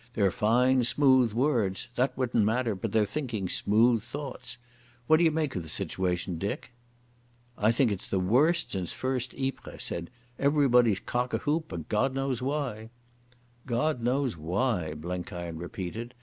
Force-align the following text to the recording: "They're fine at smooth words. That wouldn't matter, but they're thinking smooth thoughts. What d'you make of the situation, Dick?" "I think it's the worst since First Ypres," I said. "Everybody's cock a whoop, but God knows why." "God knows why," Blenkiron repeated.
"They're 0.15 0.31
fine 0.31 0.79
at 0.79 0.87
smooth 0.87 1.31
words. 1.31 1.87
That 1.93 2.17
wouldn't 2.17 2.43
matter, 2.43 2.73
but 2.73 2.91
they're 2.91 3.05
thinking 3.05 3.47
smooth 3.47 4.01
thoughts. 4.01 4.57
What 5.05 5.17
d'you 5.17 5.29
make 5.29 5.55
of 5.55 5.61
the 5.61 5.69
situation, 5.69 6.39
Dick?" 6.39 6.71
"I 7.55 7.71
think 7.71 7.91
it's 7.91 8.07
the 8.07 8.17
worst 8.19 8.71
since 8.71 8.93
First 8.93 9.31
Ypres," 9.35 9.71
I 9.75 9.77
said. 9.77 10.09
"Everybody's 10.39 10.99
cock 11.01 11.33
a 11.33 11.37
whoop, 11.37 11.65
but 11.67 11.87
God 11.87 12.15
knows 12.15 12.41
why." 12.41 12.89
"God 13.67 14.01
knows 14.01 14.35
why," 14.35 14.95
Blenkiron 14.97 15.57
repeated. 15.59 16.15